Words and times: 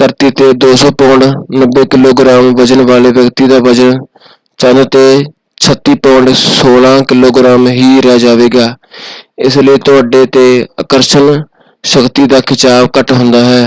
ਧਰਤੀ 0.00 0.28
'ਤੇ 0.30 0.46
200 0.54 0.88
pound 0.98 1.24
90 1.56 1.84
kilogram 1.86 2.54
ਵਜ਼ਨ 2.54 2.80
ਵਾਲੇ 2.86 3.10
ਵਿਅਕਤੀ 3.12 3.46
ਦਾ 3.46 3.58
ਵਜ਼ਨ 3.58 3.98
ਚੰਦ 4.58 4.82
'ਤੇ 4.86 5.02
36 5.60 5.94
ਪੌਂਡ 6.02 6.30
16 6.36 6.90
ਕਿਲੋਗ੍ਰਾਮ 7.08 7.68
ਹੀ 7.68 8.00
ਰਹਿ 8.00 8.18
ਜਾਵੇਗਾ। 8.18 8.66
ਇਸ 9.40 9.58
ਲਈ 9.58 9.78
ਤੁਹਾਡੇ 9.84 10.24
'ਤੇ 10.26 10.44
ਆਕਰਸ਼ਣ 10.80 11.42
ਸ਼ਕਤੀ 11.84 12.26
ਦਾ 12.26 12.40
ਖਿਚਾਅ 12.42 12.88
ਘੱਟ 12.98 13.12
ਹੁੰਦਾ 13.12 13.44
ਹੈ। 13.44 13.62